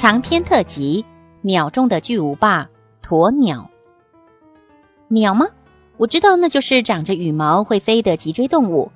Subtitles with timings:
[0.00, 1.04] 长篇特辑：
[1.42, 2.68] 鸟中的巨无霸——
[3.02, 3.68] 鸵鸟。
[5.08, 5.48] 鸟吗？
[5.96, 8.92] 我知道，那就是长着羽毛、会飞的脊椎动物。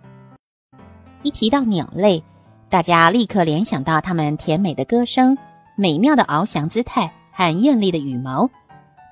[1.25, 2.23] 一提到鸟类，
[2.71, 5.37] 大家立刻联想到它们甜美的歌声、
[5.75, 8.49] 美妙的翱翔姿态和艳丽的羽毛。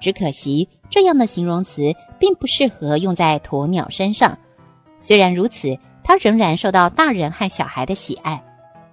[0.01, 4.39] 只可惜，这样的形容词并不适合用在鸵鸟身上。
[5.01, 8.41] 虽然如此，它仍然受到大人和小孩的喜爱。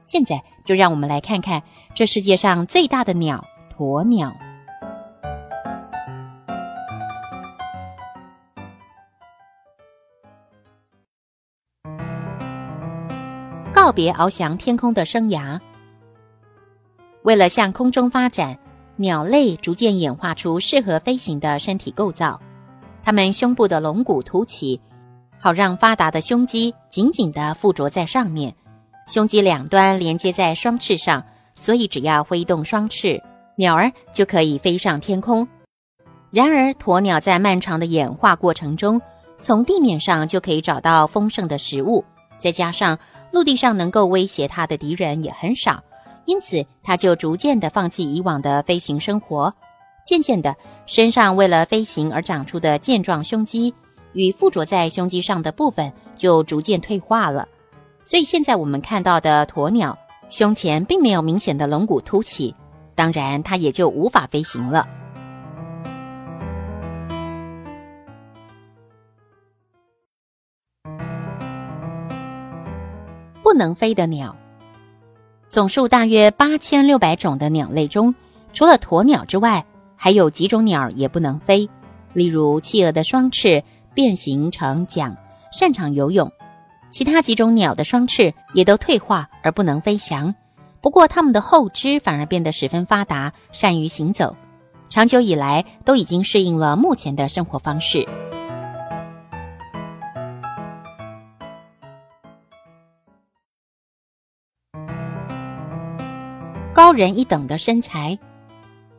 [0.02, 1.62] 现在就让我们来看看
[1.98, 3.44] 这世界上最大的鸟——
[3.76, 4.32] 鸵鸟。
[13.74, 15.60] 告别翱翔天空的生涯，
[17.24, 18.60] 为了向空中发展，
[18.98, 22.40] 鸟类逐渐演化出适合飞行的身体构造。
[23.02, 24.80] 它们胸部的龙骨凸起，
[25.40, 28.54] 好让发达的胸肌紧紧地附着在上面。
[29.08, 31.26] 胸肌两端连接在双翅上，
[31.58, 33.22] 所以只要挥动双翅，
[33.58, 35.46] 鸟儿就可以飞上天空。
[36.30, 39.02] 然而，鸵鸟在漫长的演化过程中，
[39.40, 42.06] 从地面上就可以找到丰盛的食物，
[42.38, 43.00] 再加上
[43.32, 45.84] 陆地上能够威胁它的敌人也很少，
[46.26, 49.54] 因此它就逐渐的放弃以往的飞行生活。
[50.06, 53.74] 渐渐的，身上为了飞行而长出的健壮胸肌
[54.14, 57.48] 与附着在胸肌上的部分就逐渐退化了。
[58.04, 59.98] 所以现在我们看到的鸵鸟
[60.30, 62.54] 胸前并没有明显的龙骨凸起，
[62.96, 64.88] 当然它也就无法飞行了。
[73.42, 74.36] 不能飞的鸟，
[75.48, 78.14] 总数大约八千六百种的鸟类中，
[78.52, 79.66] 除了鸵鸟之外，
[79.96, 81.70] 还有几种鸟也不能飞，
[82.12, 83.64] 例如企鹅的双翅
[83.94, 85.16] 变形成桨，
[85.54, 86.30] 擅长游泳。
[86.90, 90.34] 其他几种鸟的双翅也都退化而不能飞翔，
[90.82, 94.36] 不过它们的后肢反而变得十分发达，善于行走。
[94.90, 98.08] 长久以来都已经适应了目前的生活方式。
[106.74, 108.18] 高人一等的身材，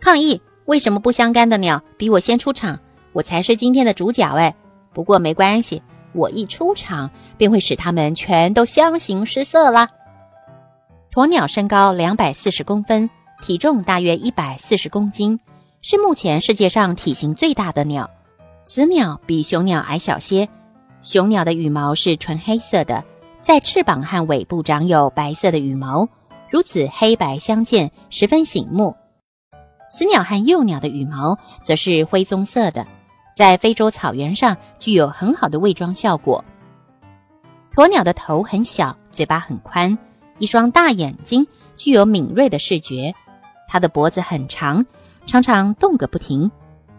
[0.00, 0.43] 抗议！
[0.66, 2.78] 为什么不相干的鸟比我先出场？
[3.15, 4.55] 我才是今天的主角哎！
[4.93, 5.82] 不过没关系。
[6.18, 9.88] 我一出场，便会使它们全都相形失色啦。
[11.10, 13.08] 鸵鸟身高两百四十公分，
[13.40, 15.40] 体重大约一百四十公斤，
[15.80, 18.10] 是目前世界上体型最大的鸟。
[18.64, 20.48] 雌鸟比雄鸟矮小些，
[21.00, 23.02] 雄鸟的羽毛是纯黑色的，
[23.40, 26.08] 在翅膀和尾部长有白色的羽毛，
[26.50, 28.94] 如此黑白相间，十分醒目。
[29.90, 32.86] 雌鸟和幼鸟的羽毛则是灰棕色的。
[33.38, 36.44] 在非洲草原上具有很好的伪装效果。
[37.72, 39.97] 鸵鸟的头很小，嘴巴很宽，
[40.41, 43.15] 一双大眼睛具有敏锐的视觉。
[43.69, 44.84] 它的脖子很长，
[45.25, 46.50] 常常动个不停。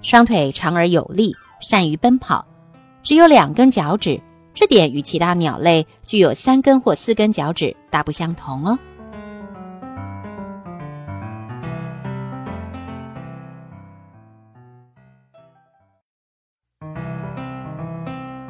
[0.02, 2.46] 双腿长而有力，善于奔跑。
[3.04, 4.22] 只有两根脚趾，
[4.54, 8.80] 这点与其他鸟类具有三根或四根脚趾大不相同哦。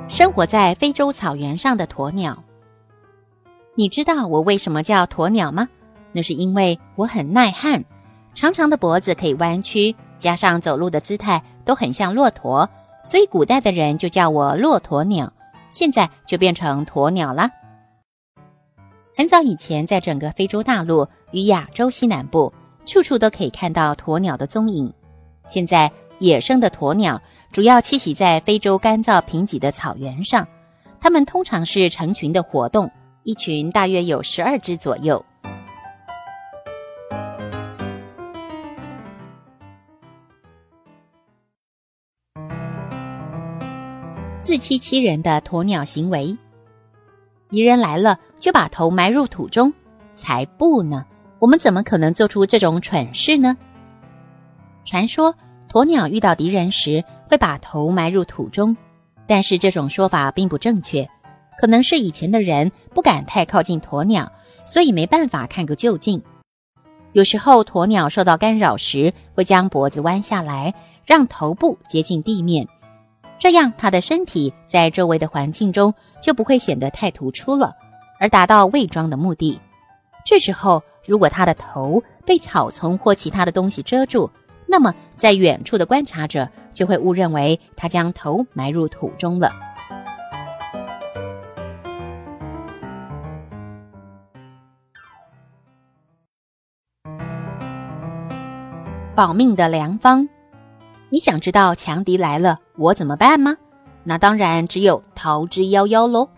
[0.09, 2.44] 生活在非洲草原上的鸵鸟，
[3.75, 5.70] 你知道我为什么叫鸵鸟吗？
[6.12, 7.86] 那是因为我很耐旱，
[8.34, 12.68] 长长的脖子可以弯曲，加上走路的姿态都很像骆驼，
[13.03, 15.31] 所以古代的人就叫我骆驼鸟。
[15.70, 17.52] 现在就变成鸵鸟啦。
[19.16, 22.52] 很早以前，在整个非洲大陆与亚洲西南部，
[22.84, 24.91] 处处都可以看到鸵鸟的踪影。
[25.46, 27.22] 现在，野生的鸵鸟。
[27.51, 30.47] 主要栖息在非洲干燥贫瘠的草原上，
[31.01, 32.90] 它们通常是成群的活动，
[33.23, 35.25] 一群大约有十二只左右。
[44.40, 46.37] 自欺欺人的鸵鸟行为，
[47.49, 49.73] 敌人来了就把头埋入土中，
[50.13, 51.03] 才不呢！
[51.40, 53.57] 我们怎么可能做出这种蠢事呢？
[54.85, 55.34] 传说。
[55.72, 58.76] 鸵鸟遇到敌人时会把头埋入土中，
[59.28, 61.08] 但是这种说法并不正确。
[61.59, 64.31] 可能是以前的人不敢太靠近鸵鸟，
[64.66, 66.23] 所以没办法看个究竟。
[67.11, 70.73] 有时候鸵鸟受到干扰时，会将脖子弯下来，
[71.05, 72.67] 让头部接近地面，
[73.37, 77.73] 这样它的身体在周围的环境中就不会显得太突出了，
[78.20, 79.59] 而达到伪装的目的。
[80.25, 84.29] 这时候，如果它的头被草丛或其他的东西遮住，
[84.72, 89.52] 那么在远处的观察者就会误认为它将头埋入土中了。
[99.16, 100.30] 保命的良方，
[101.10, 103.58] 你想知道强敌来了我怎么办吗？
[104.04, 106.30] 那当然只有逃之夭夭喽。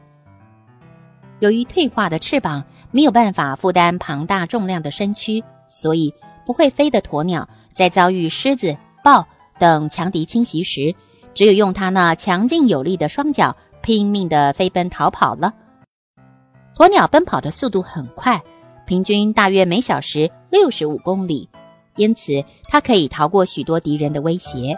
[1.40, 6.14] 由于退化的翅膀没有办法负担庞大重量的身躯，所以
[6.46, 9.28] 不会飞的鸵鸟在遭遇狮子、豹
[9.60, 10.96] 等强敌侵袭时，
[11.34, 15.54] 只有用它那强劲有力的双脚拼命的飞奔逃跑了。
[16.76, 18.42] 鸵鸟奔跑的速度很快，
[18.86, 21.50] 平均大约每小时六十五公里。
[21.98, 24.78] 因此，它可以逃过许多敌人的威胁。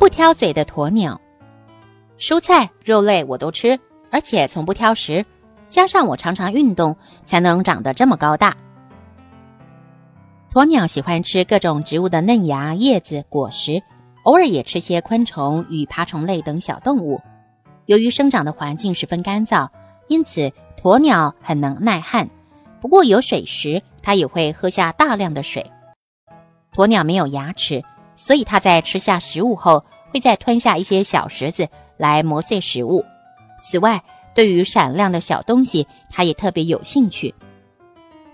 [0.00, 1.20] 不挑嘴的鸵鸟，
[2.22, 3.80] 蔬菜、肉类我都吃，
[4.12, 5.26] 而且从不挑食。
[5.68, 6.96] 加上我常常运动，
[7.26, 8.56] 才能长得这么高大。
[10.52, 13.82] 鸵鸟喜欢吃各种植物的嫩芽、叶子、果实。
[14.22, 17.20] 偶尔也吃些昆虫与爬虫类等小动物。
[17.86, 19.68] 由于生长的环境十分干燥，
[20.06, 22.30] 因此鸵鸟很能耐旱。
[22.80, 25.72] 不过有水时，它也会喝下大量的水。
[26.72, 27.82] 鸵鸟没有牙齿，
[28.14, 33.04] 所以它在吃下食物后，会再吞下一些小石子来磨碎食物。
[33.62, 34.02] 此外，
[34.34, 37.34] 对于闪亮的小东西，它也特别有兴趣。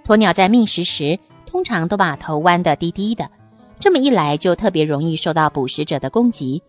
[0.05, 3.31] 鸵鸟在觅食时，通常都把头弯得低低的。
[3.79, 6.63] 这么一来，就特别容易受到捕食者的攻击，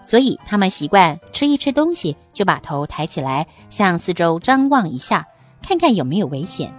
[0.00, 5.26] 所以他们习惯吃一吃东西，就把头抬起来，向四周张望一下，
[5.62, 6.72] 看看有没有危险。